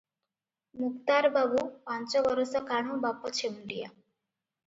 [0.83, 3.93] ମୁକ୍ତାରବାବୁ ପାଞ୍ଚ ବରଷ କାଳୁଁ ବାପ ଛେଉଣ୍ଡିଆ।